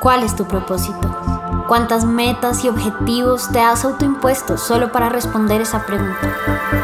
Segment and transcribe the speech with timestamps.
[0.00, 1.10] ¿Cuál es tu propósito?
[1.66, 6.36] ¿Cuántas metas y objetivos te has autoimpuesto solo para responder esa pregunta?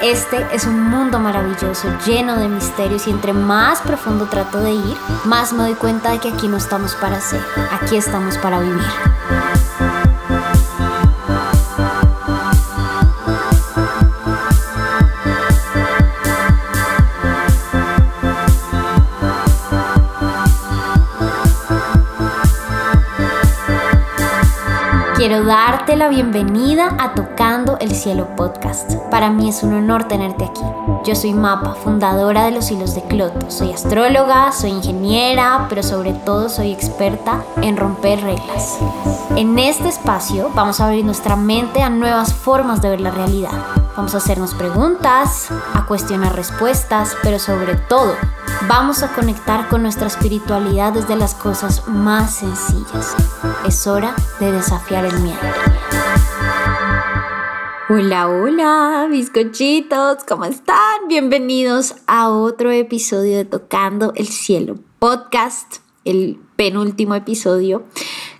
[0.03, 4.97] Este es un mundo maravilloso, lleno de misterios y entre más profundo trato de ir,
[5.27, 7.41] más me doy cuenta de que aquí no estamos para ser,
[7.71, 8.83] aquí estamos para vivir.
[25.27, 28.97] Quiero darte la bienvenida a Tocando el Cielo Podcast.
[29.11, 30.61] Para mí es un honor tenerte aquí.
[31.07, 33.51] Yo soy Mapa, fundadora de los hilos de Cloto.
[33.51, 38.77] Soy astróloga, soy ingeniera, pero sobre todo soy experta en romper reglas.
[39.35, 43.65] En este espacio vamos a abrir nuestra mente a nuevas formas de ver la realidad.
[43.97, 48.13] Vamos a hacernos preguntas, a cuestionar respuestas, pero sobre todo
[48.69, 53.15] vamos a conectar con nuestra espiritualidad desde las cosas más sencillas.
[53.67, 55.39] Es hora de desafiar el miedo.
[57.89, 61.09] Hola, hola, bizcochitos, ¿cómo están?
[61.09, 67.85] Bienvenidos a otro episodio de Tocando el Cielo Podcast, el penúltimo episodio.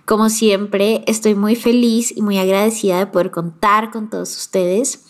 [0.05, 5.05] Como siempre, estoy muy feliz y muy agradecida de poder contar con todos ustedes.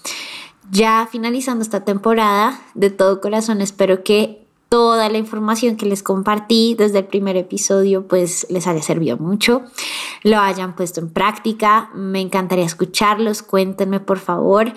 [0.72, 6.76] Ya finalizando esta temporada, de todo corazón espero que toda la información que les compartí
[6.78, 9.64] desde el primer episodio pues les haya servido mucho,
[10.24, 11.90] lo hayan puesto en práctica.
[11.94, 14.74] Me encantaría escucharlos, cuéntenme por favor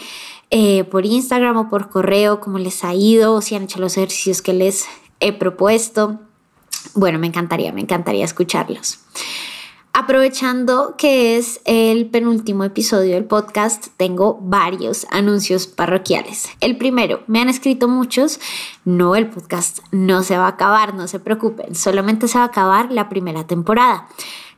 [0.50, 4.40] eh, por Instagram o por correo cómo les ha ido, si han hecho los ejercicios
[4.40, 4.86] que les
[5.20, 6.20] he propuesto.
[6.94, 9.00] Bueno, me encantaría, me encantaría escucharlos.
[9.92, 16.48] Aprovechando que es el penúltimo episodio del podcast, tengo varios anuncios parroquiales.
[16.60, 18.38] El primero, me han escrito muchos,
[18.84, 22.48] no, el podcast no se va a acabar, no se preocupen, solamente se va a
[22.48, 24.06] acabar la primera temporada.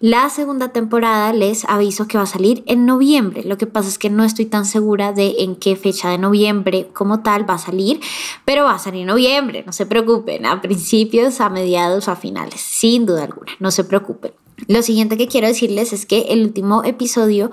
[0.02, 3.44] La segunda temporada les aviso que va a salir en noviembre.
[3.44, 6.88] Lo que pasa es que no estoy tan segura de en qué fecha de noviembre
[6.94, 8.00] como tal va a salir,
[8.46, 12.62] pero va a salir en noviembre, no se preocupen, a principios, a mediados a finales,
[12.62, 14.32] sin duda alguna, no se preocupen.
[14.66, 17.50] Lo siguiente que quiero decirles es que el último episodio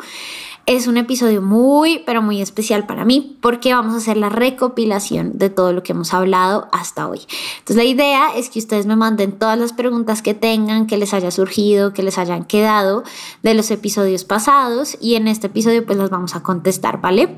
[0.68, 5.38] es un episodio muy, pero muy especial para mí porque vamos a hacer la recopilación
[5.38, 7.22] de todo lo que hemos hablado hasta hoy.
[7.60, 11.14] Entonces la idea es que ustedes me manden todas las preguntas que tengan, que les
[11.14, 13.04] haya surgido, que les hayan quedado
[13.44, 17.34] de los episodios pasados y en este episodio pues las vamos a contestar, ¿vale?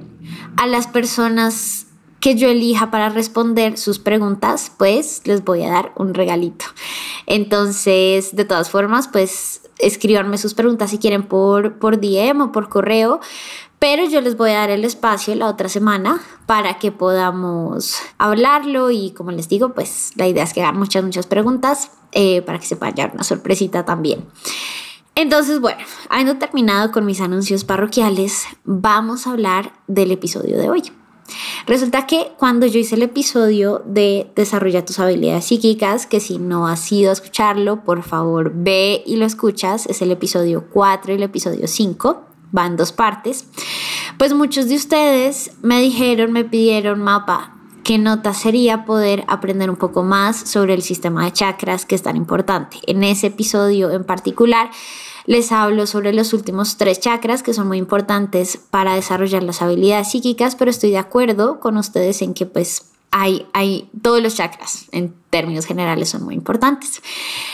[0.58, 1.86] A las personas
[2.20, 6.66] que yo elija para responder sus preguntas, pues les voy a dar un regalito.
[7.26, 12.70] Entonces, de todas formas, pues escríbanme sus preguntas si quieren por, por DM o por
[12.70, 13.20] correo,
[13.80, 18.92] pero yo les voy a dar el espacio la otra semana para que podamos hablarlo
[18.92, 22.60] y como les digo, pues la idea es que hagan muchas, muchas preguntas eh, para
[22.60, 24.26] que se vaya una sorpresita también.
[25.16, 30.84] Entonces, bueno, habiendo terminado con mis anuncios parroquiales, vamos a hablar del episodio de hoy.
[31.68, 36.68] Resulta que cuando yo hice el episodio de Desarrolla tus habilidades psíquicas, que si no
[36.68, 41.16] has ido a escucharlo, por favor ve y lo escuchas, es el episodio 4 y
[41.16, 43.46] el episodio 5, van dos partes,
[44.18, 49.76] pues muchos de ustedes me dijeron, me pidieron mapa, qué nota sería poder aprender un
[49.76, 52.78] poco más sobre el sistema de chakras que es tan importante.
[52.86, 54.70] En ese episodio en particular,
[55.30, 60.10] les hablo sobre los últimos tres chakras que son muy importantes para desarrollar las habilidades
[60.10, 64.88] psíquicas, pero estoy de acuerdo con ustedes en que pues hay, hay todos los chakras
[64.92, 67.04] en términos generales son muy importantes.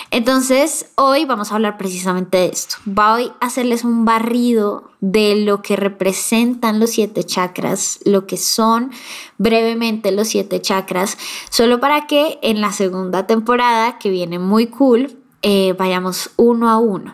[0.10, 2.78] Entonces, hoy vamos a hablar precisamente de esto.
[2.86, 8.92] Voy a hacerles un barrido de lo que representan los siete chakras, lo que son
[9.38, 11.18] brevemente los siete chakras,
[11.50, 16.78] solo para que en la segunda temporada, que viene muy cool, eh, vayamos uno a
[16.78, 17.14] uno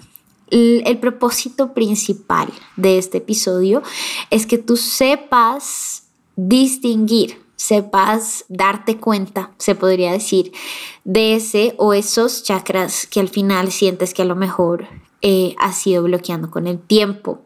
[0.52, 3.82] el propósito principal de este episodio
[4.30, 6.04] es que tú sepas
[6.36, 10.52] distinguir, sepas darte cuenta, se podría decir,
[11.04, 14.88] de ese o esos chakras que al final sientes que a lo mejor
[15.22, 17.46] eh, has ido bloqueando con el tiempo.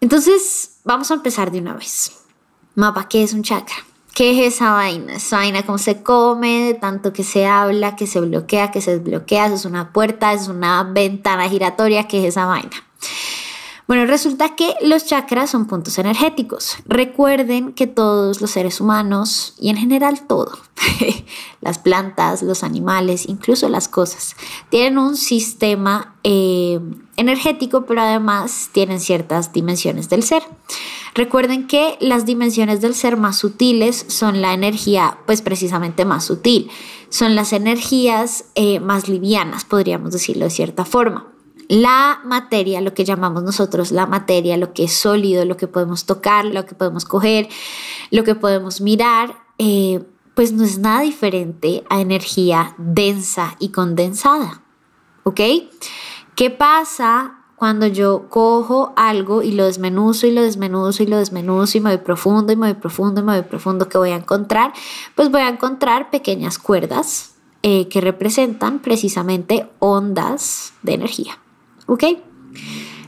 [0.00, 2.12] Entonces, vamos a empezar de una vez.
[2.74, 3.76] Mapa, ¿qué es un chakra?
[4.14, 5.14] ¿Qué es esa vaina?
[5.14, 9.46] Esa vaina, cómo se come, tanto que se habla, que se bloquea, que se desbloquea,
[9.46, 12.76] es una puerta, es una ventana giratoria, ¿qué es esa vaina?
[13.92, 16.78] Bueno, resulta que los chakras son puntos energéticos.
[16.86, 20.56] Recuerden que todos los seres humanos y en general todo,
[21.60, 24.34] las plantas, los animales, incluso las cosas,
[24.70, 26.80] tienen un sistema eh,
[27.18, 30.42] energético, pero además tienen ciertas dimensiones del ser.
[31.14, 36.70] Recuerden que las dimensiones del ser más sutiles son la energía, pues precisamente más sutil,
[37.10, 41.31] son las energías eh, más livianas, podríamos decirlo de cierta forma.
[41.68, 46.06] La materia, lo que llamamos nosotros la materia, lo que es sólido, lo que podemos
[46.06, 47.48] tocar, lo que podemos coger,
[48.10, 50.04] lo que podemos mirar, eh,
[50.34, 54.62] pues no es nada diferente a energía densa y condensada.
[55.24, 55.40] ¿Ok?
[56.34, 61.78] ¿Qué pasa cuando yo cojo algo y lo desmenuzo y lo desmenuzo y lo desmenuzo
[61.78, 64.16] y me voy profundo y me voy profundo y me voy profundo, ¿qué voy a
[64.16, 64.72] encontrar?
[65.14, 71.38] Pues voy a encontrar pequeñas cuerdas eh, que representan precisamente ondas de energía.
[71.86, 72.04] ¿Ok?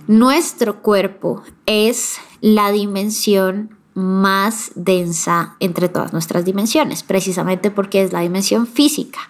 [0.06, 8.20] Nuestro cuerpo es la dimensión más densa entre todas nuestras dimensiones, precisamente porque es la
[8.20, 9.20] dimensión física,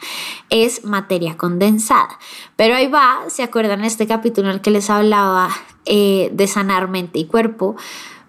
[0.48, 2.18] es materia condensada.
[2.56, 5.50] Pero ahí va, ¿se acuerdan este capítulo en el que les hablaba
[5.84, 7.76] eh, de sanar mente y cuerpo?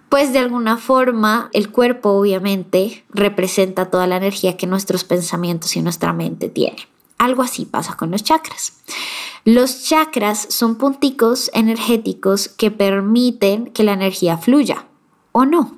[0.10, 5.82] Pues de alguna forma el cuerpo obviamente representa toda la energía que nuestros pensamientos y
[5.82, 6.86] nuestra mente tienen.
[7.18, 8.74] Algo así pasa con los chakras.
[9.46, 14.88] Los chakras son punticos energéticos que permiten que la energía fluya
[15.32, 15.78] o no.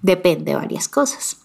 [0.00, 1.36] Depende de varias cosas.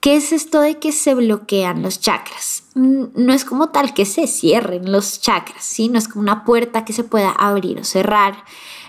[0.00, 2.62] ¿Qué es esto de que se bloquean los chakras?
[2.74, 5.88] Mm, no es como tal que se cierren los chakras, ¿sí?
[5.88, 8.44] No es como una puerta que se pueda abrir o cerrar,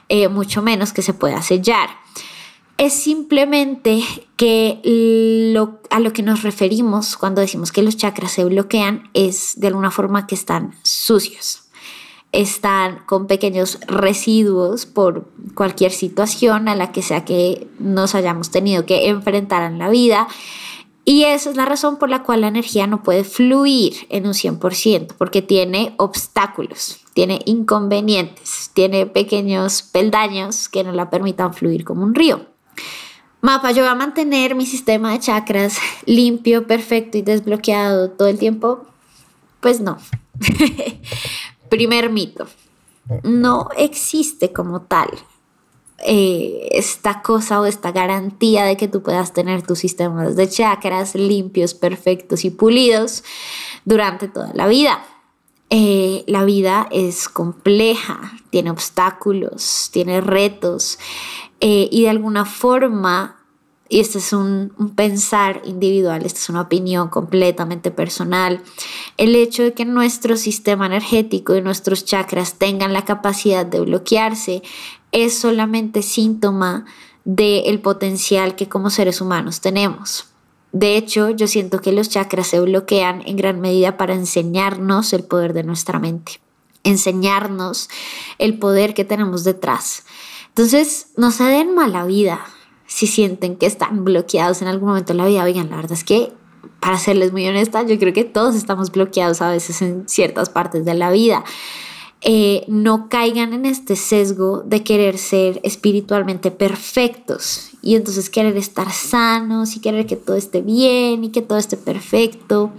[0.07, 1.89] eh, mucho menos que se pueda sellar.
[2.79, 4.01] Es simplemente
[4.37, 4.79] que
[5.89, 9.91] a lo que nos referimos cuando decimos que los chakras se bloquean es de alguna
[9.91, 11.69] forma que están sucios
[12.31, 18.85] están con pequeños residuos por cualquier situación a la que sea que nos hayamos tenido
[18.85, 20.27] que enfrentar en la vida.
[21.05, 24.33] Y esa es la razón por la cual la energía no puede fluir en un
[24.33, 32.03] 100%, porque tiene obstáculos, tiene inconvenientes, tiene pequeños peldaños que no la permitan fluir como
[32.03, 32.48] un río.
[33.41, 38.37] Mapa, yo voy a mantener mi sistema de chakras limpio, perfecto y desbloqueado todo el
[38.37, 38.85] tiempo.
[39.61, 39.97] Pues no.
[41.69, 42.47] Primer mito,
[43.23, 45.09] no existe como tal
[46.05, 51.13] eh, esta cosa o esta garantía de que tú puedas tener tus sistemas de chakras
[51.13, 53.23] limpios, perfectos y pulidos
[53.85, 55.03] durante toda la vida.
[55.69, 60.97] Eh, la vida es compleja, tiene obstáculos, tiene retos
[61.59, 63.39] eh, y de alguna forma
[63.89, 68.61] y este es un, pensar individual, esta es una opinión completamente personal,
[69.17, 74.61] el hecho de que nuestro sistema energético y nuestros chakras tengan la capacidad de bloquearse
[75.11, 76.85] es solamente síntoma
[77.25, 80.27] del potencial que como seres humanos tenemos.
[80.71, 85.23] De hecho, yo siento que los chakras se bloquean en gran medida para enseñarnos el
[85.23, 86.39] poder de nuestra mente,
[86.83, 87.89] enseñarnos
[88.37, 90.03] el poder que tenemos detrás.
[90.59, 92.41] Entonces, no se den mala vida,
[92.85, 96.03] si sienten que están bloqueados en algún momento de la vida, oigan, la verdad es
[96.03, 96.33] que,
[96.81, 100.83] para serles muy honesta, yo creo que todos estamos bloqueados a veces en ciertas partes
[100.83, 101.45] de la vida.
[102.19, 108.91] Eh, no caigan en este sesgo de querer ser espiritualmente perfectos y entonces querer estar
[108.91, 112.73] sanos y querer que todo esté bien y que todo esté perfecto.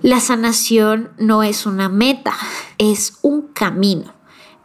[0.00, 2.34] La sanación no es una meta,
[2.78, 4.14] es un camino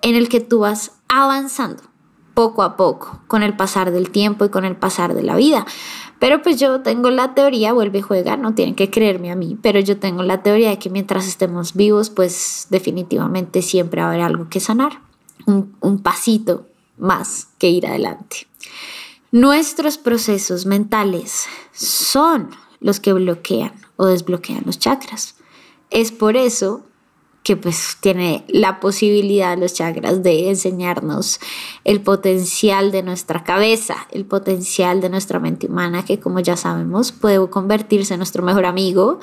[0.04, 1.87] en el que tú vas avanzando
[2.38, 5.66] poco a poco, con el pasar del tiempo y con el pasar de la vida.
[6.20, 9.58] Pero pues yo tengo la teoría, vuelve y juega, no tienen que creerme a mí,
[9.60, 14.50] pero yo tengo la teoría de que mientras estemos vivos, pues definitivamente siempre haber algo
[14.50, 15.02] que sanar,
[15.48, 16.68] un, un pasito
[17.00, 18.46] más que ir adelante.
[19.32, 25.38] Nuestros procesos mentales son los que bloquean o desbloquean los chakras.
[25.90, 26.84] Es por eso
[27.48, 31.40] que pues tiene la posibilidad los chakras de enseñarnos
[31.86, 37.14] el potencial de nuestra cabeza, el potencial de nuestra mente humana, que como ya sabemos
[37.14, 39.22] puede convertirse en nuestro mejor amigo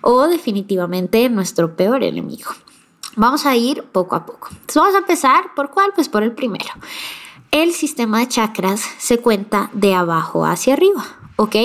[0.00, 2.50] o definitivamente en nuestro peor enemigo.
[3.14, 4.48] Vamos a ir poco a poco.
[4.52, 5.92] Entonces vamos a empezar por cuál?
[5.94, 6.70] Pues por el primero.
[7.50, 11.04] El sistema de chakras se cuenta de abajo hacia arriba,
[11.36, 11.56] ¿ok?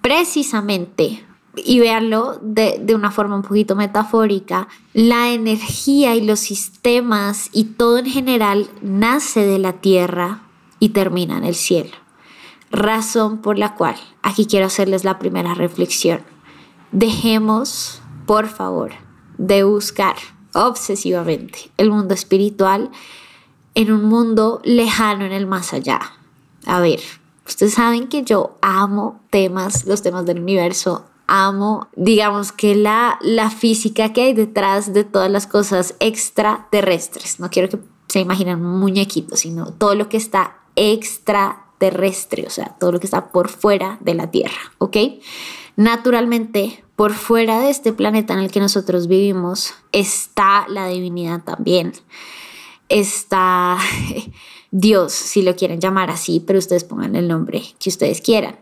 [0.00, 7.50] Precisamente y veanlo de, de, una forma un poquito metafórica, la energía y los sistemas
[7.52, 10.42] y todo en general nace de la tierra
[10.78, 11.92] y termina en el cielo.
[12.70, 16.22] Razón por la cual aquí quiero hacerles la primera reflexión.
[16.90, 18.92] Dejemos, por favor,
[19.36, 20.16] de buscar
[20.54, 22.90] obsesivamente el mundo espiritual
[23.74, 26.00] en un mundo lejano en el más allá.
[26.66, 27.00] A ver,
[27.46, 33.50] ustedes saben que yo amo temas, los temas del universo, amo, digamos que la, la
[33.50, 37.40] física que hay detrás de todas las cosas extraterrestres.
[37.40, 42.76] No quiero que se imaginen un muñequito, sino todo lo que está extraterrestre, o sea,
[42.78, 44.96] todo lo que está por fuera de la Tierra, ¿ok?
[45.76, 51.92] Naturalmente, por fuera de este planeta en el que nosotros vivimos está la divinidad también.
[52.88, 53.78] está
[54.70, 58.58] Dios, si lo quieren llamar así, pero ustedes pongan el nombre que ustedes quieran.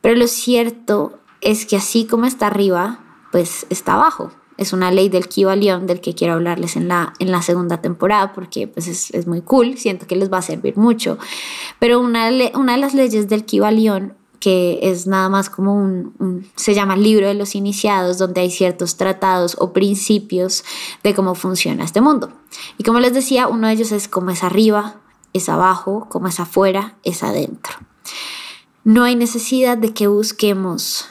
[0.00, 2.98] Pero lo cierto es que así como está arriba,
[3.30, 4.32] pues está abajo.
[4.58, 8.32] Es una ley del Kibalión del que quiero hablarles en la, en la segunda temporada
[8.32, 11.18] porque pues es, muy cool, siento que les va a servir mucho.
[11.78, 16.74] Pero una, una de las leyes del Kibalión que es nada más como un, se
[16.74, 20.64] llama libro de los iniciados, donde hay ciertos tratados o principios
[21.04, 22.32] de cómo funciona este mundo.
[22.76, 24.96] Y como les decía, uno de ellos es como es arriba,
[25.32, 27.74] es abajo, como es afuera, es adentro.
[28.84, 31.06] No hay necesidad de que busquemos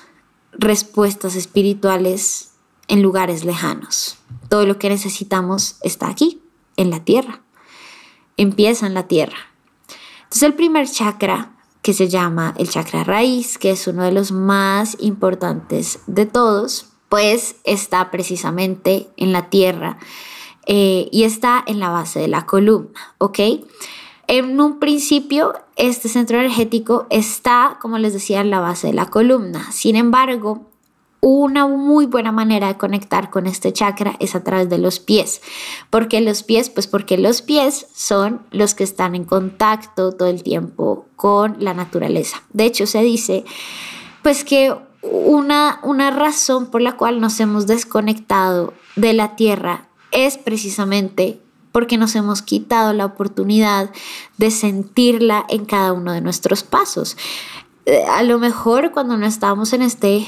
[0.58, 2.52] respuestas espirituales
[2.88, 4.18] en lugares lejanos.
[4.50, 6.42] Todo lo que necesitamos está aquí,
[6.78, 7.42] en la tierra.
[8.38, 9.38] Empieza en la tierra.
[10.24, 14.32] Entonces el primer chakra que se llama el chakra raíz, que es uno de los
[14.32, 20.00] más importantes de todos, pues está precisamente en la tierra
[20.66, 23.40] eh, y está en la base de la columna, ¿ok?
[24.28, 29.08] En un principio, este centro energético está, como les decía, en la base de la
[29.08, 29.72] columna.
[29.72, 30.66] Sin embargo,
[31.22, 35.42] una muy buena manera de conectar con este chakra es a través de los pies.
[35.90, 36.70] ¿Por qué los pies?
[36.70, 41.74] Pues porque los pies son los que están en contacto todo el tiempo con la
[41.74, 42.44] naturaleza.
[42.54, 43.44] De hecho, se dice
[44.22, 50.38] pues que una, una razón por la cual nos hemos desconectado de la tierra es
[50.38, 51.42] precisamente
[51.76, 53.90] porque nos hemos quitado la oportunidad
[54.38, 57.18] de sentirla en cada uno de nuestros pasos.
[57.86, 60.26] Eh, a lo mejor cuando no estábamos en este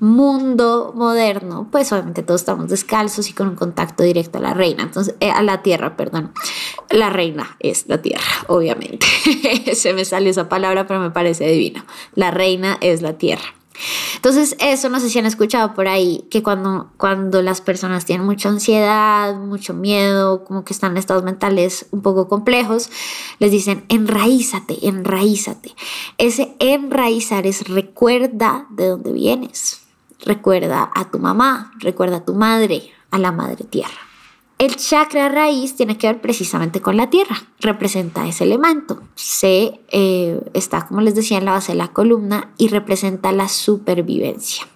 [0.00, 4.82] mundo moderno, pues obviamente todos estamos descalzos y con un contacto directo a la reina,
[4.82, 6.32] entonces eh, a la tierra, perdón.
[6.90, 9.06] La reina es la tierra, obviamente.
[9.74, 11.84] Se me sale esa palabra, pero me parece divino.
[12.16, 13.54] La reina es la tierra.
[14.16, 18.26] Entonces, eso no sé si han escuchado por ahí, que cuando, cuando las personas tienen
[18.26, 22.90] mucha ansiedad, mucho miedo, como que están en estados mentales un poco complejos,
[23.38, 25.74] les dicen, enraízate, enraízate.
[26.18, 29.82] Ese enraizar es recuerda de dónde vienes
[30.20, 34.07] recuerda a tu mamá, recuerda a tu madre, a la madre tierra.
[34.58, 39.00] El chakra raíz tiene que ver precisamente con la tierra, representa ese elemento.
[39.14, 43.48] Se eh, está, como les decía, en la base de la columna y representa la
[43.48, 44.66] supervivencia.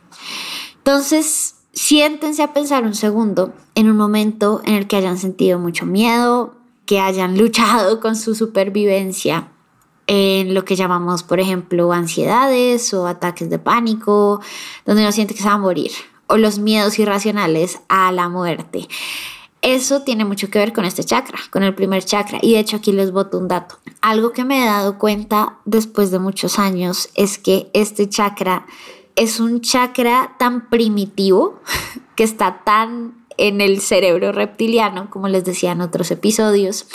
[0.76, 5.84] Entonces, siéntense a pensar un segundo en un momento en el que hayan sentido mucho
[5.84, 6.54] miedo,
[6.86, 9.48] que hayan luchado con su supervivencia
[10.06, 14.40] en lo que llamamos, por ejemplo, ansiedades o ataques de pánico,
[14.86, 15.90] donde uno siente que se va a morir,
[16.28, 18.88] o los miedos irracionales a la muerte.
[19.62, 22.40] Eso tiene mucho que ver con este chakra, con el primer chakra.
[22.42, 23.78] Y de hecho aquí les boto un dato.
[24.00, 28.66] Algo que me he dado cuenta después de muchos años es que este chakra
[29.14, 31.60] es un chakra tan primitivo,
[32.16, 36.86] que está tan en el cerebro reptiliano, como les decía en otros episodios,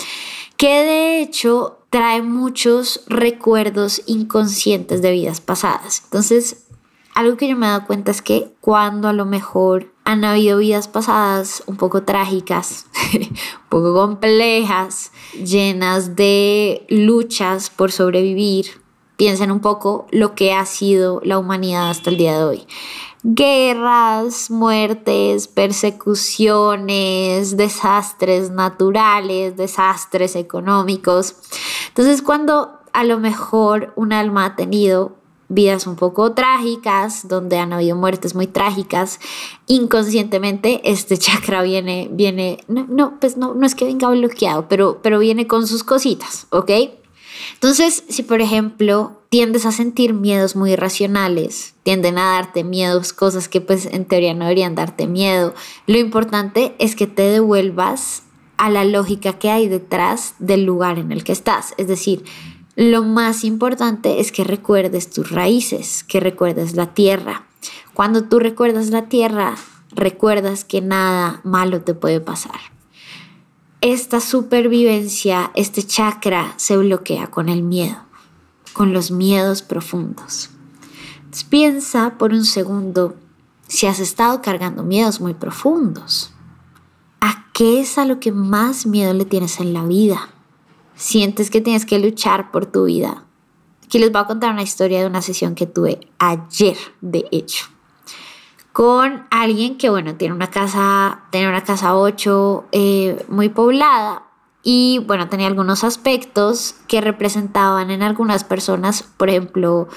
[0.57, 6.01] que de hecho trae muchos recuerdos inconscientes de vidas pasadas.
[6.05, 6.66] Entonces,
[7.17, 10.59] algo que yo me he dado cuenta es que cuando a lo mejor han habido
[10.59, 18.67] vidas pasadas un poco trágicas, un poco complejas, llenas de luchas por sobrevivir,
[19.15, 22.67] piensen un poco lo que ha sido la humanidad hasta el día de hoy
[23.23, 31.35] guerras, muertes, persecuciones, desastres naturales, desastres económicos.
[31.89, 35.16] Entonces cuando a lo mejor un alma ha tenido
[35.49, 39.19] vidas un poco trágicas, donde han habido muertes muy trágicas,
[39.67, 44.99] inconscientemente este chakra viene, viene, no, no pues no, no es que venga bloqueado, pero,
[45.01, 46.71] pero viene con sus cositas, ¿ok?
[47.53, 53.47] Entonces, si por ejemplo tiendes a sentir miedos muy irracionales, tienden a darte miedos, cosas
[53.47, 55.53] que pues en teoría no deberían darte miedo,
[55.85, 58.23] lo importante es que te devuelvas
[58.57, 61.73] a la lógica que hay detrás del lugar en el que estás.
[61.77, 62.23] Es decir,
[62.77, 67.45] lo más importante es que recuerdes tus raíces, que recuerdes la tierra.
[67.93, 69.55] Cuando tú recuerdas la tierra,
[69.91, 72.77] recuerdas que nada malo te puede pasar
[73.81, 77.97] esta supervivencia, este chakra se bloquea con el miedo,
[78.73, 80.49] con los miedos profundos.
[81.49, 83.15] piensa por un segundo
[83.67, 86.33] si has estado cargando miedos muy profundos.
[87.21, 90.29] ¿A qué es a lo que más miedo le tienes en la vida?
[90.97, 93.25] ¿Sientes que tienes que luchar por tu vida?
[93.85, 97.67] Aquí les voy a contar una historia de una sesión que tuve ayer, de hecho
[98.77, 104.27] con alguien que, bueno, tiene una casa, tiene una casa 8 eh, muy poblada
[104.61, 109.87] y, bueno, tenía algunos aspectos que representaban en algunas personas, por ejemplo,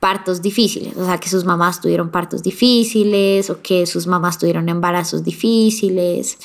[0.00, 4.68] partos difíciles, o sea, que sus mamás tuvieron partos difíciles o que sus mamás tuvieron
[4.68, 6.36] embarazos difíciles.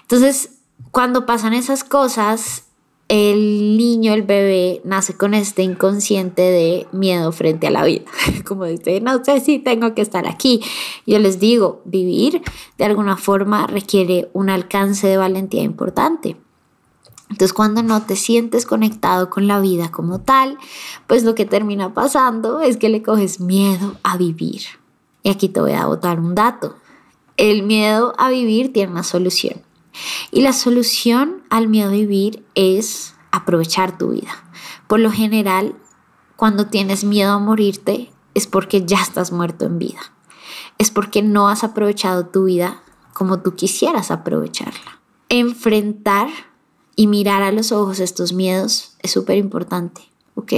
[0.00, 0.52] Entonces,
[0.92, 2.67] cuando pasan esas cosas,
[3.08, 8.04] el niño, el bebé, nace con este inconsciente de miedo frente a la vida.
[8.46, 10.60] Como dice, no sé si tengo que estar aquí.
[11.06, 12.42] Yo les digo, vivir
[12.76, 16.36] de alguna forma requiere un alcance de valentía importante.
[17.30, 20.58] Entonces cuando no te sientes conectado con la vida como tal,
[21.06, 24.62] pues lo que termina pasando es que le coges miedo a vivir.
[25.22, 26.76] Y aquí te voy a botar un dato.
[27.36, 29.67] El miedo a vivir tiene una solución.
[30.30, 34.30] Y la solución al miedo a vivir es aprovechar tu vida.
[34.86, 35.74] Por lo general,
[36.36, 40.00] cuando tienes miedo a morirte, es porque ya estás muerto en vida.
[40.78, 45.00] Es porque no has aprovechado tu vida como tú quisieras aprovecharla.
[45.28, 46.28] Enfrentar
[46.94, 50.02] y mirar a los ojos estos miedos es súper importante,
[50.34, 50.52] ¿ok?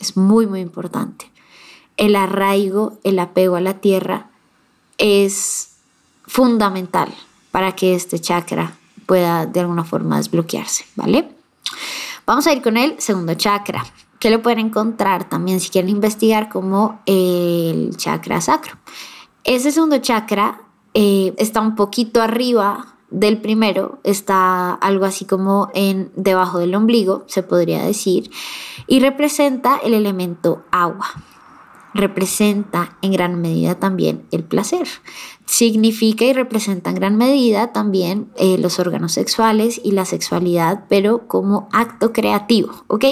[0.00, 1.30] Es muy, muy importante.
[1.96, 4.30] El arraigo, el apego a la tierra
[4.98, 5.76] es
[6.26, 7.14] fundamental
[7.54, 11.28] para que este chakra pueda de alguna forma desbloquearse, ¿vale?
[12.26, 13.86] Vamos a ir con el segundo chakra,
[14.18, 18.76] que lo pueden encontrar también si quieren investigar como el chakra sacro.
[19.44, 20.62] Ese segundo chakra
[20.94, 27.22] eh, está un poquito arriba del primero está algo así como en debajo del ombligo,
[27.28, 28.32] se podría decir,
[28.88, 31.06] y representa el elemento agua.
[31.94, 34.86] Representa en gran medida también el placer.
[35.46, 41.28] Significa y representa en gran medida también eh, los órganos sexuales y la sexualidad, pero
[41.28, 43.04] como acto creativo, ¿ok?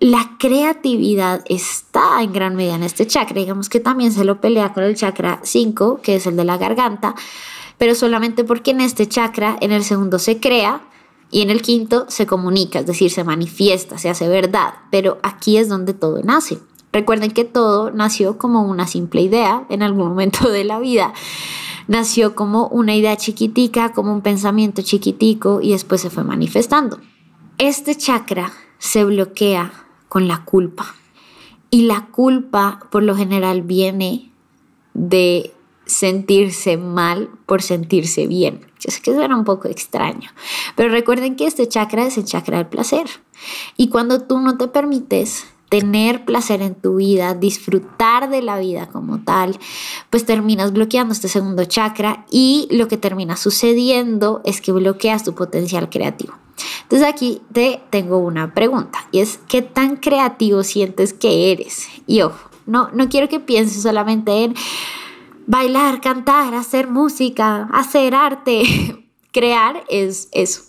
[0.00, 4.72] La creatividad está en gran medida en este chakra, digamos que también se lo pelea
[4.72, 7.16] con el chakra 5, que es el de la garganta,
[7.78, 10.82] pero solamente porque en este chakra, en el segundo se crea
[11.32, 15.56] y en el quinto se comunica, es decir, se manifiesta, se hace verdad, pero aquí
[15.56, 16.58] es donde todo nace.
[16.92, 21.12] Recuerden que todo nació como una simple idea en algún momento de la vida.
[21.86, 26.98] Nació como una idea chiquitica, como un pensamiento chiquitico y después se fue manifestando.
[27.58, 29.72] Este chakra se bloquea
[30.08, 30.94] con la culpa.
[31.70, 34.30] Y la culpa por lo general viene
[34.94, 35.52] de
[35.84, 38.60] sentirse mal por sentirse bien.
[38.80, 40.30] Yo sé que suena un poco extraño,
[40.76, 43.06] pero recuerden que este chakra es el chakra del placer.
[43.76, 48.88] Y cuando tú no te permites tener placer en tu vida, disfrutar de la vida
[48.88, 49.58] como tal,
[50.10, 55.34] pues terminas bloqueando este segundo chakra y lo que termina sucediendo es que bloqueas tu
[55.34, 56.34] potencial creativo.
[56.82, 61.86] Entonces aquí te tengo una pregunta y es, ¿qué tan creativo sientes que eres?
[62.06, 64.54] Y ojo, no, no quiero que pienses solamente en
[65.46, 69.04] bailar, cantar, hacer música, hacer arte.
[69.32, 70.62] Crear es eso,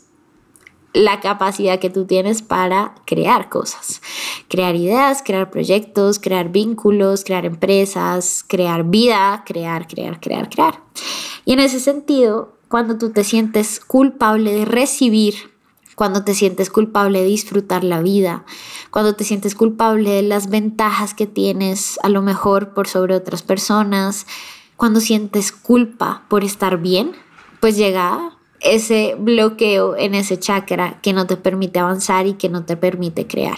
[0.93, 4.01] la capacidad que tú tienes para crear cosas,
[4.49, 10.83] crear ideas, crear proyectos, crear vínculos, crear empresas, crear vida, crear, crear, crear, crear.
[11.45, 15.35] Y en ese sentido, cuando tú te sientes culpable de recibir,
[15.95, 18.45] cuando te sientes culpable de disfrutar la vida,
[18.89, 23.43] cuando te sientes culpable de las ventajas que tienes a lo mejor por sobre otras
[23.43, 24.25] personas,
[24.77, 27.12] cuando sientes culpa por estar bien,
[27.59, 32.65] pues llega ese bloqueo en ese chakra que no te permite avanzar y que no
[32.65, 33.57] te permite crear.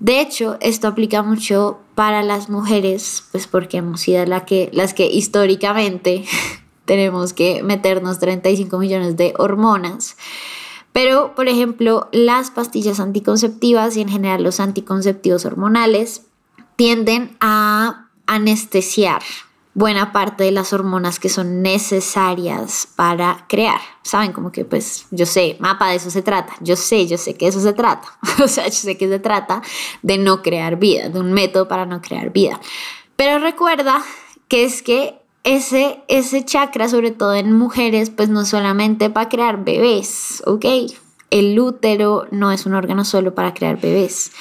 [0.00, 4.94] De hecho, esto aplica mucho para las mujeres, pues porque hemos sido la que, las
[4.94, 6.24] que históricamente
[6.84, 10.16] tenemos que meternos 35 millones de hormonas.
[10.92, 16.22] Pero, por ejemplo, las pastillas anticonceptivas y en general los anticonceptivos hormonales
[16.76, 19.22] tienden a anestesiar
[19.74, 23.80] buena parte de las hormonas que son necesarias para crear.
[24.02, 27.34] Saben, como que pues yo sé, mapa de eso se trata, yo sé, yo sé
[27.34, 28.08] que eso se trata.
[28.42, 29.62] o sea, yo sé que se trata
[30.02, 32.60] de no crear vida, de un método para no crear vida.
[33.16, 34.02] Pero recuerda
[34.48, 39.64] que es que ese, ese chakra, sobre todo en mujeres, pues no solamente para crear
[39.64, 40.64] bebés, ¿ok?
[41.30, 44.32] El útero no es un órgano solo para crear bebés,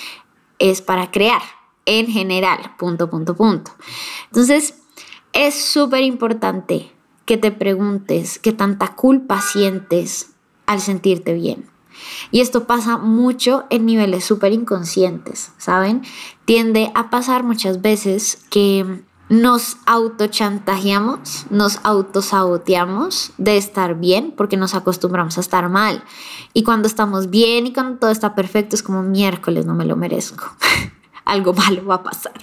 [0.59, 1.41] es para crear
[1.85, 3.71] en general, punto, punto, punto.
[4.27, 4.75] Entonces,
[5.33, 6.91] es súper importante
[7.25, 10.31] que te preguntes qué tanta culpa sientes
[10.65, 11.69] al sentirte bien.
[12.31, 16.01] Y esto pasa mucho en niveles súper inconscientes, ¿saben?
[16.45, 24.75] Tiende a pasar muchas veces que nos autochantajeamos, nos autosaboteamos de estar bien porque nos
[24.75, 26.03] acostumbramos a estar mal.
[26.53, 29.95] Y cuando estamos bien y cuando todo está perfecto es como miércoles, no me lo
[29.95, 30.45] merezco.
[31.25, 32.33] Algo malo va a pasar.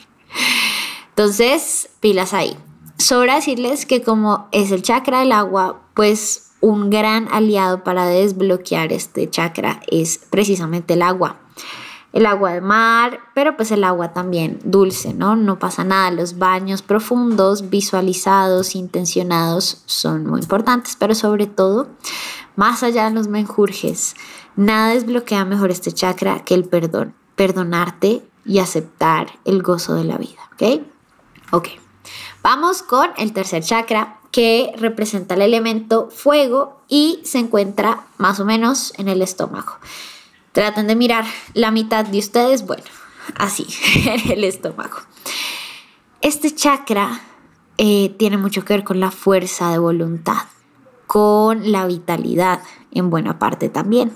[1.11, 2.57] Entonces, pilas ahí.
[3.01, 8.93] Sobra decirles que como es el chakra del agua, pues un gran aliado para desbloquear
[8.93, 11.41] este chakra es precisamente el agua.
[12.13, 15.35] El agua de mar, pero pues el agua también dulce, ¿no?
[15.35, 16.11] No pasa nada.
[16.11, 21.89] Los baños profundos, visualizados, intencionados son muy importantes, pero sobre todo
[22.55, 24.15] más allá de los menjurjes,
[24.57, 27.15] nada desbloquea mejor este chakra que el perdón.
[27.35, 30.83] Perdonarte y aceptar el gozo de la vida, ¿ok?
[31.53, 31.80] Ok.
[32.43, 38.45] Vamos con el tercer chakra que representa el elemento fuego y se encuentra más o
[38.45, 39.75] menos en el estómago.
[40.53, 42.85] Traten de mirar la mitad de ustedes, bueno,
[43.37, 43.67] así,
[44.05, 44.99] en el estómago.
[46.21, 47.21] Este chakra
[47.79, 50.43] eh, tiene mucho que ver con la fuerza de voluntad,
[51.11, 54.13] con la vitalidad en buena parte también.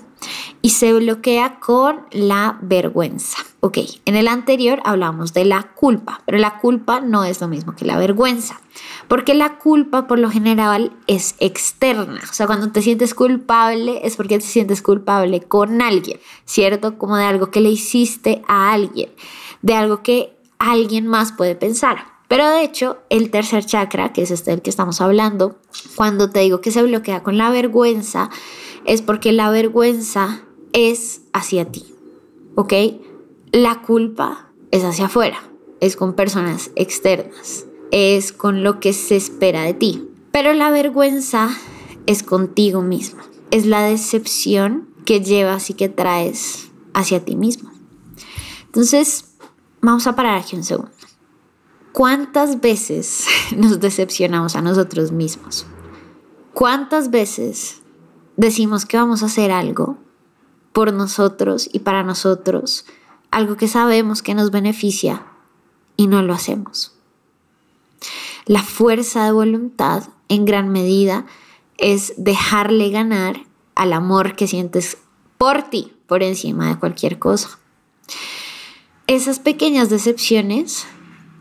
[0.61, 3.39] Y se bloquea con la vergüenza.
[3.59, 7.75] Ok, en el anterior hablamos de la culpa, pero la culpa no es lo mismo
[7.75, 8.61] que la vergüenza,
[9.09, 12.21] porque la culpa por lo general es externa.
[12.23, 16.97] O sea, cuando te sientes culpable es porque te sientes culpable con alguien, ¿cierto?
[16.97, 19.09] Como de algo que le hiciste a alguien,
[19.61, 22.14] de algo que alguien más puede pensar.
[22.27, 25.59] Pero de hecho, el tercer chakra, que es este del que estamos hablando,
[25.95, 28.29] cuando te digo que se bloquea con la vergüenza,
[28.85, 30.41] es porque la vergüenza
[30.73, 31.85] es hacia ti,
[32.55, 32.73] ¿ok?
[33.51, 35.41] La culpa es hacia afuera,
[35.79, 40.09] es con personas externas, es con lo que se espera de ti.
[40.31, 41.49] Pero la vergüenza
[42.07, 47.71] es contigo mismo, es la decepción que llevas y que traes hacia ti mismo.
[48.65, 49.35] Entonces,
[49.81, 50.91] vamos a parar aquí un segundo.
[51.95, 55.65] ¿Cuántas veces nos decepcionamos a nosotros mismos?
[56.53, 57.83] ¿Cuántas veces
[58.35, 59.97] decimos que vamos a hacer algo
[60.73, 62.85] por nosotros y para nosotros,
[63.31, 65.25] algo que sabemos que nos beneficia
[65.95, 66.93] y no lo hacemos?
[68.45, 71.25] La fuerza de voluntad en gran medida
[71.77, 74.97] es dejarle ganar al amor que sientes
[75.37, 77.57] por ti, por encima de cualquier cosa.
[79.07, 80.87] Esas pequeñas decepciones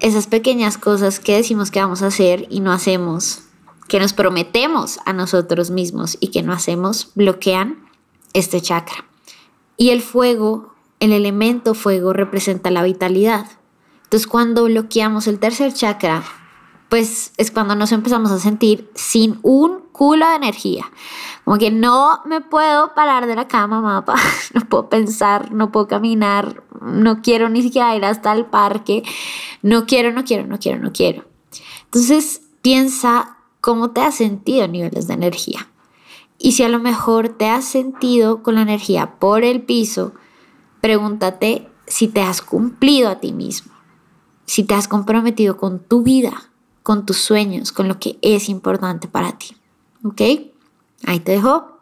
[0.05, 3.41] esas pequeñas cosas que decimos que vamos a hacer y no hacemos,
[3.89, 7.89] que nos prometemos a nosotros mismos y que no hacemos, bloquean
[8.35, 9.07] este chakra.
[9.79, 13.47] Y el fuego, el elemento fuego representa la vitalidad.
[14.03, 16.23] Entonces cuando bloqueamos el tercer chakra,
[16.95, 20.85] pues es cuando nos empezamos a sentir sin un culo de energía.
[21.45, 24.15] Como que no me puedo parar de la cama, mapa,
[24.55, 29.03] no puedo pensar, no puedo caminar, no quiero ni siquiera ir hasta el parque,
[29.61, 31.25] no quiero, no quiero, no quiero, no quiero.
[31.87, 35.67] Entonces piensa cómo te has sentido a niveles de energía.
[36.39, 40.13] Y si a lo mejor te has sentido con la energía por el piso,
[40.81, 43.73] pregúntate si te has cumplido a ti mismo,
[44.47, 46.53] si te has comprometido con tu vida,
[46.85, 49.57] con tus sueños, con lo que es importante para ti.
[50.05, 50.21] ¿Ok?
[51.07, 51.81] Ahí te dejo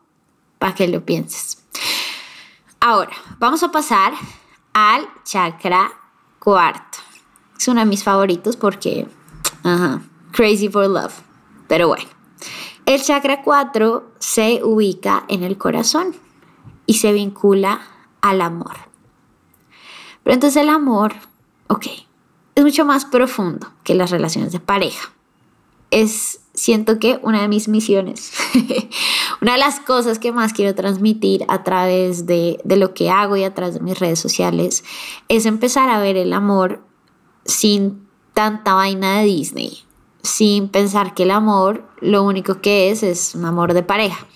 [0.58, 1.62] para que lo pienses.
[2.80, 4.14] Ahora, vamos a pasar
[4.72, 5.92] al chakra
[6.38, 6.98] cuarto.
[7.58, 9.08] Es uno de mis favoritos porque,
[9.64, 11.14] ajá, crazy for love.
[11.66, 12.08] Pero bueno,
[12.86, 16.14] el chakra 4 se ubica en el corazón
[16.86, 17.80] y se vincula
[18.20, 18.76] al amor.
[20.22, 21.12] Pero entonces el amor,
[21.66, 21.86] ok,
[22.54, 25.12] es mucho más profundo que las relaciones de pareja.
[25.90, 28.32] Es siento que una de mis misiones,
[29.40, 33.36] una de las cosas que más quiero transmitir a través de, de, lo que hago
[33.36, 34.84] y a través de mis redes sociales
[35.28, 36.82] es empezar a ver el amor
[37.44, 39.78] sin tanta vaina de Disney,
[40.22, 44.26] sin pensar que el amor lo único que es es un amor de pareja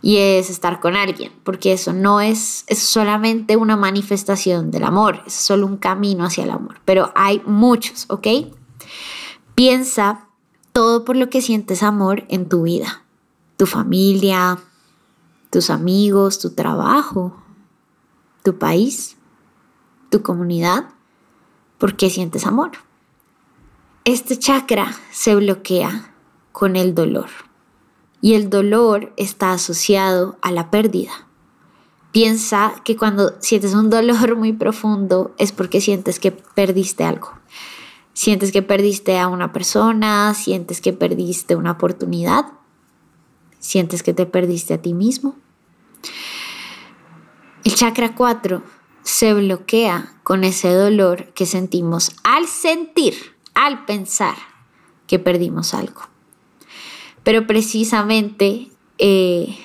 [0.00, 5.34] y es estar con alguien, porque eso no es, solamente una manifestación del amor, es
[5.34, 8.28] solo un camino hacia el amor, pero hay muchos, ¿ok?
[9.54, 10.28] Piensa
[10.72, 13.02] todo por lo que sientes amor en tu vida.
[13.56, 14.58] Tu familia,
[15.50, 17.36] tus amigos, tu trabajo,
[18.44, 19.16] tu país,
[20.10, 20.90] tu comunidad.
[21.78, 22.70] ¿Por qué sientes amor?
[24.04, 26.14] Este chakra se bloquea
[26.52, 27.47] con el dolor
[28.20, 31.26] y el dolor está asociado a la pérdida.
[32.12, 37.32] Piensa que cuando sientes un dolor muy profundo es porque sientes que perdiste algo.
[38.14, 42.46] Sientes que perdiste a una persona, sientes que perdiste una oportunidad,
[43.60, 45.36] sientes que te perdiste a ti mismo.
[47.64, 48.62] El chakra 4
[49.02, 53.14] se bloquea con ese dolor que sentimos al sentir,
[53.54, 54.36] al pensar
[55.06, 56.02] que perdimos algo.
[57.24, 59.56] Pero precisamente, eh,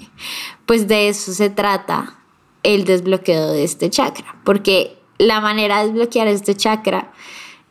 [0.66, 2.18] pues de eso se trata
[2.62, 7.12] el desbloqueo de este chakra, porque la manera de desbloquear este chakra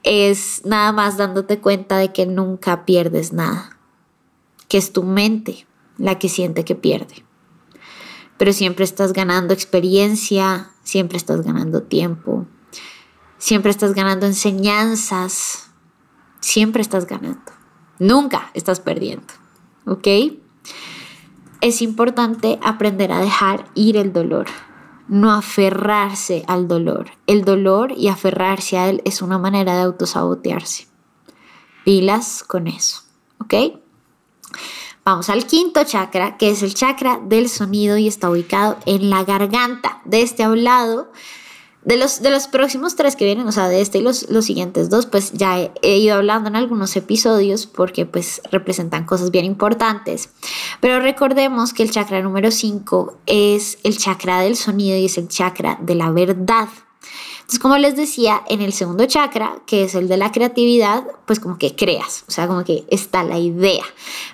[0.04, 3.78] es nada más dándote cuenta de que nunca pierdes nada,
[4.68, 5.68] que es tu mente
[5.98, 7.24] la que siente que pierde.
[8.38, 12.48] Pero siempre estás ganando experiencia, siempre estás ganando tiempo,
[13.38, 15.70] siempre estás ganando enseñanzas,
[16.40, 17.52] siempre estás ganando.
[18.02, 19.34] Nunca estás perdiendo,
[19.86, 20.08] ¿ok?
[21.62, 24.48] es importante aprender a dejar ir el dolor,
[25.08, 27.12] no aferrarse al dolor.
[27.28, 30.88] El dolor y aferrarse a él es una manera de autosabotearse.
[31.86, 33.04] Pilas con eso,
[33.40, 33.80] ¿ok?
[35.06, 39.24] Vamos al quinto chakra, que es el chakra del sonido y está ubicado en la
[39.24, 40.02] garganta.
[40.06, 41.12] De este hablado
[41.84, 44.46] de los, de los próximos tres que vienen, o sea, de este y los, los
[44.46, 49.46] siguientes dos, pues ya he, ido hablando en algunos episodios porque pues representan cosas bien
[49.46, 50.30] importantes.
[50.80, 55.28] Pero recordemos que el chakra número 5 es el chakra del sonido y es el
[55.28, 56.70] chakra de la verdad.
[57.40, 61.40] Entonces, como les decía, en el segundo chakra, que es el de la creatividad, pues
[61.40, 63.84] como que creas, o sea, como que está la idea.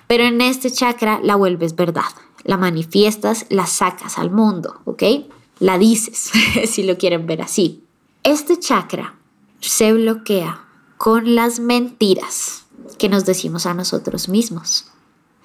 [0.06, 2.04] Pero en este chakra la vuelves verdad,
[2.44, 5.02] la manifiestas, la sacas al mundo, ¿ok?
[5.60, 6.30] La dices,
[6.66, 7.84] si lo quieren ver así.
[8.22, 9.14] Este chakra
[9.60, 10.64] se bloquea
[10.96, 12.64] con las mentiras
[12.98, 14.86] que nos decimos a nosotros mismos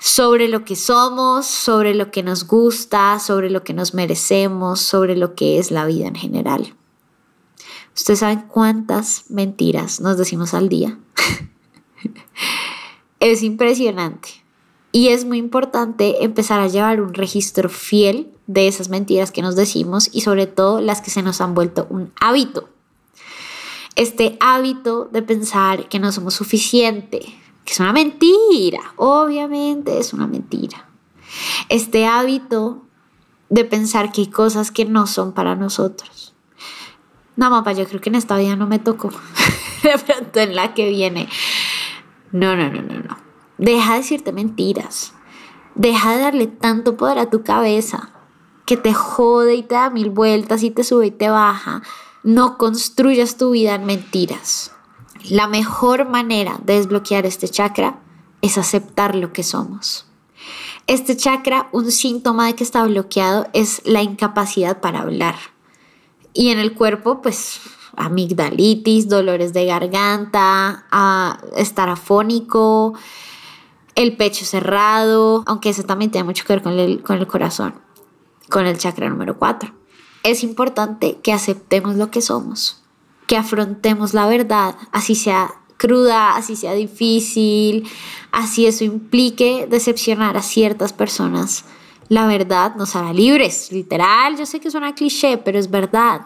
[0.04, 5.16] sobre lo que somos, sobre lo que nos gusta, sobre lo que nos merecemos, sobre
[5.16, 6.76] lo que es la vida en general.
[7.96, 11.00] ¿Ustedes saben cuántas mentiras nos decimos al día?
[13.22, 14.44] es impresionante.
[14.92, 19.56] Y es muy importante empezar a llevar un registro fiel de esas mentiras que nos
[19.56, 22.70] decimos y sobre todo las que se nos han vuelto un hábito.
[23.96, 27.20] Este hábito de pensar que no somos suficiente,
[27.64, 30.90] que es una mentira, obviamente es una mentira.
[31.70, 32.84] Este hábito
[33.50, 36.34] de pensar que hay cosas que no son para nosotros.
[37.36, 39.10] No, papá, yo creo que en esta vida no me tocó.
[39.84, 41.30] de pronto en la que viene.
[42.32, 43.18] No, no, no, no, no.
[43.58, 45.14] Deja de decirte mentiras.
[45.76, 48.13] Deja de darle tanto poder a tu cabeza
[48.66, 51.82] que te jode y te da mil vueltas y te sube y te baja.
[52.24, 54.72] No construyas tu vida en mentiras.
[55.30, 58.00] La mejor manera de desbloquear este chakra
[58.42, 60.06] es aceptar lo que somos.
[60.88, 65.36] Este chakra, un síntoma de que está bloqueado es la incapacidad para hablar.
[66.34, 67.62] Y en el cuerpo, pues
[67.96, 72.96] amigdalitis, dolores de garganta, a estar afónico,
[73.96, 77.76] el pecho cerrado, aunque eso también tiene mucho que ver con el, con el corazón,
[78.50, 79.74] con el chakra número 4.
[80.24, 82.84] Es importante que aceptemos lo que somos,
[83.28, 87.90] que afrontemos la verdad, así sea cruda, así sea difícil,
[88.32, 91.66] así eso implique decepcionar a ciertas personas.
[92.08, 96.22] La verdad nos hará libres, literal, yo sé que suena cliché, pero es verdad.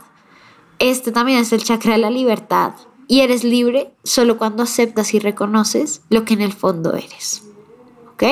[0.79, 2.73] Este también es el chakra de la libertad
[3.07, 7.43] y eres libre solo cuando aceptas y reconoces lo que en el fondo eres.
[8.13, 8.23] ¿Ok?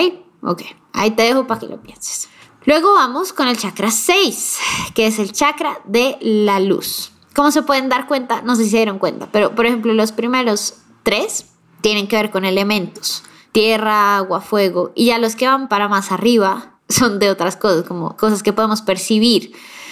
[0.44, 0.62] Ok,
[0.94, 2.30] ahí te dejo para que lo pienses.
[2.66, 4.58] Luego vamos con el chakra 6,
[4.96, 7.12] que es el chakra de la luz.
[7.36, 8.42] ¿Cómo se pueden dar cuenta?
[8.42, 11.46] No sé si se dieron cuenta, pero por ejemplo los primeros tres
[11.82, 16.12] tienen que ver con elementos, tierra, agua, fuego, y ya los que van para más
[16.12, 19.52] arriba son de otras cosas, como cosas que podemos percibir,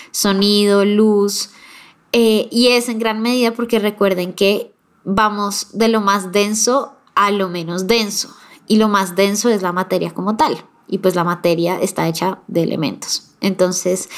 [0.09, 1.51] sonido, luz,
[2.11, 7.29] eh, y es en gran medida porque recuerden que vamos de lo más denso a
[7.29, 8.35] lo menos denso
[8.67, 10.65] y lo más denso es la materia como tal.
[10.87, 13.31] Y pues la materia está hecha de elementos.
[13.41, 14.09] Entonces,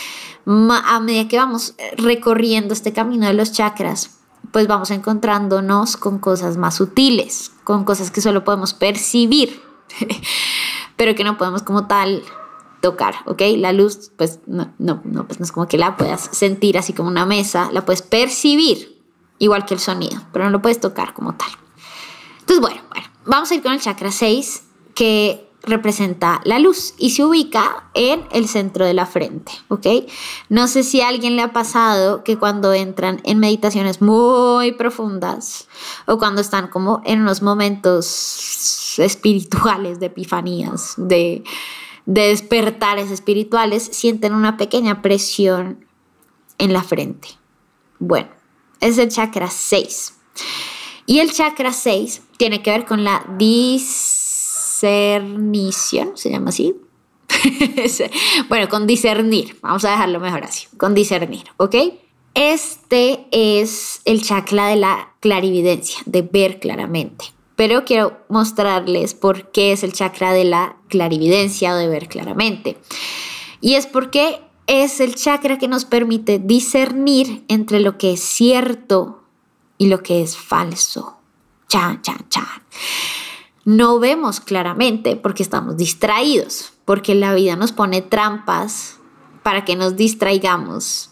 [0.45, 4.19] a medida que vamos recorriendo este camino de los chakras,
[4.51, 9.61] pues vamos encontrándonos con cosas más sutiles, con cosas que solo podemos percibir,
[10.95, 12.23] pero que no podemos como tal
[12.81, 13.41] tocar, ¿ok?
[13.57, 16.93] La luz, pues no, no, no, pues no es como que la puedas sentir así
[16.93, 19.01] como una mesa, la puedes percibir,
[19.39, 21.49] igual que el sonido, pero no lo puedes tocar como tal.
[22.41, 27.11] Entonces, bueno, bueno, vamos a ir con el chakra 6, que representa la luz y
[27.11, 29.87] se ubica en el centro de la frente, ¿ok?
[30.49, 35.67] No sé si a alguien le ha pasado que cuando entran en meditaciones muy profundas
[36.05, 41.43] o cuando están como en unos momentos espirituales de epifanías, de,
[42.05, 45.85] de despertares espirituales, sienten una pequeña presión
[46.57, 47.29] en la frente.
[47.99, 48.29] Bueno,
[48.79, 50.13] es el chakra 6.
[51.07, 53.23] Y el chakra 6 tiene que ver con la
[54.85, 56.75] discernición, se llama así.
[58.49, 61.75] bueno, con discernir, vamos a dejarlo mejor así, con discernir, ¿ok?
[62.35, 67.25] Este es el chakra de la clarividencia, de ver claramente.
[67.55, 72.77] Pero quiero mostrarles por qué es el chakra de la clarividencia o de ver claramente.
[73.61, 79.23] Y es porque es el chakra que nos permite discernir entre lo que es cierto
[79.77, 81.17] y lo que es falso.
[81.69, 82.45] Chan, chan, chan.
[83.65, 88.99] No vemos claramente porque estamos distraídos, porque la vida nos pone trampas
[89.41, 91.09] para que nos distraigamos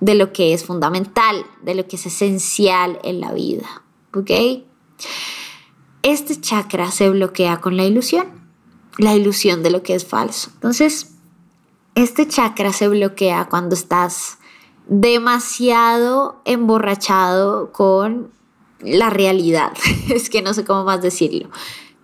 [0.00, 3.82] de lo que es fundamental, de lo que es esencial en la vida.
[4.14, 4.30] ¿Ok?
[6.02, 8.26] Este chakra se bloquea con la ilusión,
[8.98, 10.50] la ilusión de lo que es falso.
[10.54, 11.12] Entonces,
[11.96, 14.36] Este chakra se bloquea cuando estás
[14.86, 18.30] demasiado emborrachado con
[18.80, 19.72] la realidad.
[20.10, 21.48] es que no sé cómo más decirlo.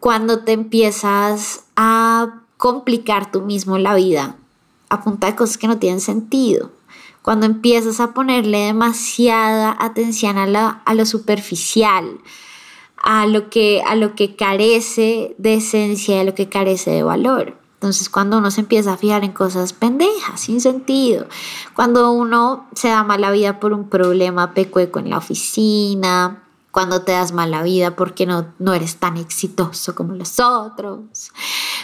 [0.03, 4.35] Cuando te empiezas a complicar tú mismo la vida
[4.89, 6.73] a punta de cosas que no tienen sentido.
[7.23, 12.19] Cuando empiezas a ponerle demasiada atención a, lo superficial,
[12.97, 17.57] a lo, que, a lo que carece de esencia, a lo que carece de valor.
[17.75, 21.29] Entonces, cuando uno se empieza a fijar en cosas pendejas, sin sentido,
[21.77, 27.13] cuando uno se da mala vida por un problema pecueco en la oficina, cuando te
[27.13, 31.31] das mala vida porque no, no eres tan exitoso como los otros,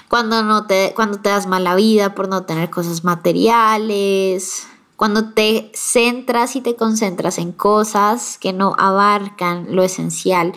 [0.09, 5.71] cuando, no te, cuando te das mala vida por no tener cosas materiales, cuando te
[5.75, 10.53] centras y te concentras en cosas que no abarcan lo esencial,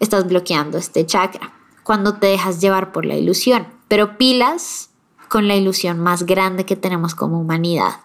[0.00, 1.52] estás bloqueando este chakra.
[1.84, 4.90] Cuando te dejas llevar por la ilusión pero pilas
[5.28, 8.00] con la ilusión más grande que tenemos como humanidad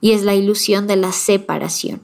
[0.00, 2.02] y es la ilusión de la separación.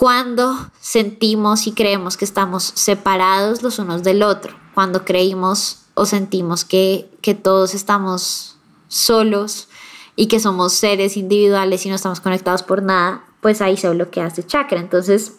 [0.00, 6.64] Cuando sentimos y creemos que estamos separados los unos del otro, cuando creímos o sentimos
[6.64, 8.56] que, que todos estamos
[8.88, 9.68] solos
[10.16, 14.28] y que somos seres individuales y no estamos conectados por nada, pues ahí se bloquea
[14.28, 14.80] este chakra.
[14.80, 15.34] Entonces,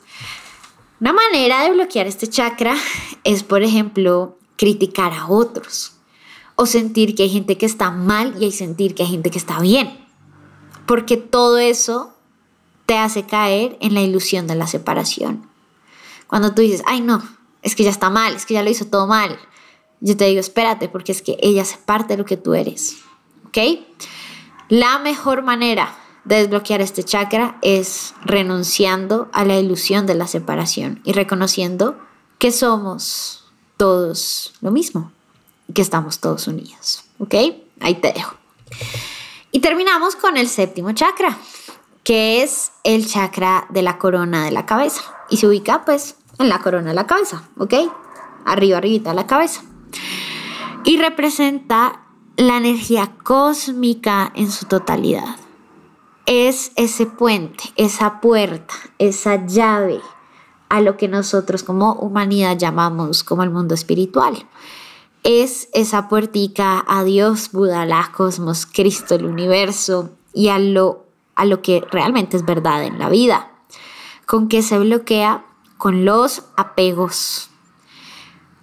[0.99, 2.75] una manera de bloquear este chakra
[3.23, 5.93] es, por ejemplo, criticar a otros
[6.53, 9.59] o sentir que hay gente que está mal y sentir que hay gente que está
[9.59, 10.05] bien.
[10.85, 12.13] Porque todo eso
[12.85, 15.47] te hace caer en la ilusión de la separación.
[16.27, 17.21] Cuando tú dices, ay no,
[17.61, 19.37] es que ya está mal, es que ya lo hizo todo mal.
[19.99, 22.97] Yo te digo, espérate, porque es que ella hace parte de lo que tú eres.
[23.45, 23.57] ¿Ok?
[24.69, 31.01] La mejor manera de desbloquear este chakra es renunciando a la ilusión de la separación
[31.03, 31.99] y reconociendo
[32.37, 33.45] que somos
[33.77, 35.11] todos lo mismo
[35.73, 37.03] que estamos todos unidos.
[37.19, 37.35] ¿Ok?
[37.79, 38.35] Ahí te dejo.
[39.51, 41.37] Y terminamos con el séptimo chakra,
[42.03, 45.01] que es el chakra de la corona de la cabeza.
[45.29, 47.73] Y se ubica pues en la corona de la cabeza, ¿ok?
[48.45, 49.61] Arriba, arribita de la cabeza.
[50.83, 52.01] Y representa
[52.37, 55.35] la energía cósmica en su totalidad.
[56.25, 60.01] Es ese puente, esa puerta, esa llave
[60.69, 64.47] a lo que nosotros como humanidad llamamos como el mundo espiritual
[65.23, 71.00] es esa puertica a Dios, Buda, la cosmos, Cristo, el universo y a lo,
[71.35, 73.51] a lo que realmente es verdad en la vida.
[74.25, 75.45] ¿Con qué se bloquea?
[75.77, 77.49] Con los apegos.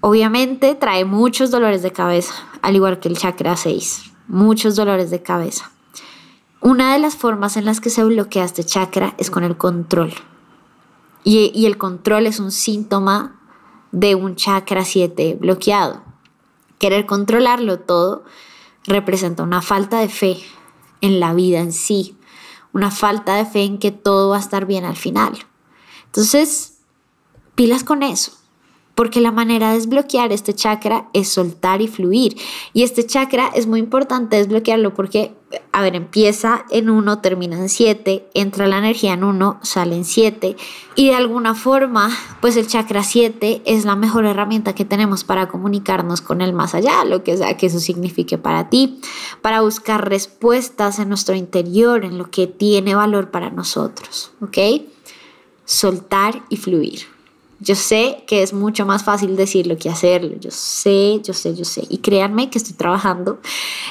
[0.01, 5.23] Obviamente trae muchos dolores de cabeza, al igual que el chakra 6, muchos dolores de
[5.23, 5.71] cabeza.
[6.61, 10.13] Una de las formas en las que se bloquea este chakra es con el control.
[11.25, 13.41] Y, y el control es un síntoma
[13.91, 16.03] de un chakra 7 bloqueado.
[16.79, 18.25] Querer controlarlo todo
[18.85, 20.39] representa una falta de fe
[21.01, 22.18] en la vida en sí,
[22.79, 25.33] una falta de fe en que todo va a estar bien al final.
[26.07, 26.79] Entonces,
[27.55, 28.33] pilas con eso
[28.99, 32.37] porque la manera de desbloquear este chakra es soltar y fluir.
[32.73, 35.37] Y este chakra es muy importante desbloquearlo porque,
[35.73, 40.05] a ver, empieza en uno, termina en siete, entra la energía en uno, sale en
[40.05, 40.57] siete.
[40.95, 45.49] Y de alguna forma, pues el chakra 7 es la mejor herramienta que tenemos para
[45.49, 49.01] comunicarnos con el más allá, lo que sea que eso signifique para ti,
[49.41, 54.59] para buscar respuestas en nuestro interior, en lo que tiene valor para nosotros, ¿ok?
[55.65, 57.18] Soltar y fluir.
[57.61, 60.37] Yo sé que es mucho más fácil decirlo que hacerlo.
[60.39, 61.85] Yo sé, yo sé, yo sé.
[61.89, 63.41] Y créanme que estoy trabajando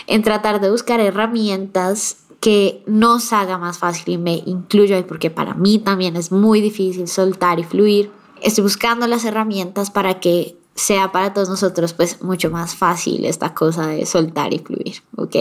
[0.07, 5.29] en tratar de buscar herramientas que nos haga más fácil y me incluyo ahí porque
[5.29, 8.11] para mí también es muy difícil soltar y fluir.
[8.41, 13.53] Estoy buscando las herramientas para que sea para todos nosotros pues mucho más fácil esta
[13.53, 15.35] cosa de soltar y fluir, ¿ok?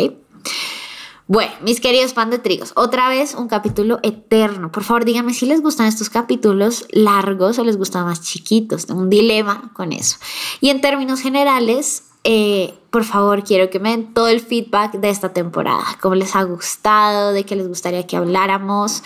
[1.29, 4.71] Bueno, mis queridos pan de trigos, otra vez un capítulo eterno.
[4.71, 8.87] Por favor, díganme si les gustan estos capítulos largos o les gustan más chiquitos.
[8.87, 10.19] Tengo un dilema con eso.
[10.61, 15.11] Y en términos generales, eh, por favor, quiero que me den todo el feedback de
[15.11, 15.85] esta temporada.
[16.01, 17.33] ¿Cómo les ha gustado?
[17.33, 19.05] ¿De qué les gustaría que habláramos?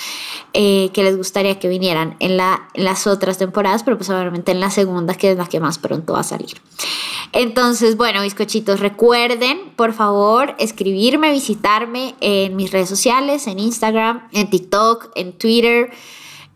[0.55, 3.83] Eh, ¿Qué les gustaría que vinieran en, la, en las otras temporadas?
[3.83, 6.63] Pero pues obviamente en la segunda, que es la que más pronto va a salir.
[7.33, 14.29] Entonces, bueno, mis cochitos, recuerden, por favor, escribirme, visitarme en mis redes sociales, en Instagram,
[14.33, 15.91] en TikTok, en Twitter,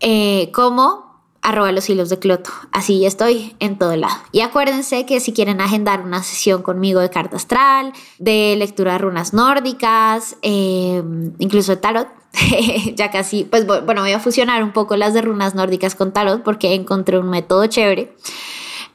[0.00, 1.03] eh, como
[1.44, 2.50] arroba los hilos de Cloto.
[2.72, 4.14] Así estoy en todo lado.
[4.32, 8.98] Y acuérdense que si quieren agendar una sesión conmigo de carta astral, de lectura de
[8.98, 12.08] runas nórdicas, em, incluso de tarot,
[12.96, 16.42] ya casi, pues bueno, voy a fusionar un poco las de runas nórdicas con tarot
[16.42, 18.16] porque encontré un método chévere.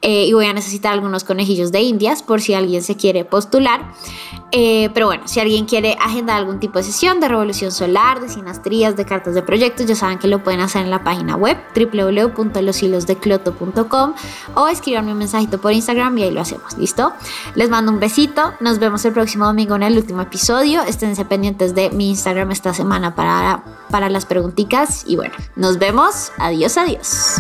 [0.02, 3.92] Eh, y voy a necesitar algunos conejillos de indias por si alguien se quiere postular.
[4.52, 8.30] Eh, pero bueno, si alguien quiere agendar algún tipo de sesión de revolución solar, de
[8.30, 11.56] sinastrías, de cartas de proyectos, ya saben que lo pueden hacer en la página web
[11.76, 14.14] www.loshilosdecloto.com
[14.56, 17.14] o escribanme un mensajito por Instagram y ahí lo hacemos, ¿listo?
[17.56, 21.76] Les mando un besito, nos vemos el próximo domingo en el último episodio, esténse pendientes
[21.76, 27.36] de mi Instagram esta semana para, para las preguntitas y bueno, nos vemos, adiós, adiós.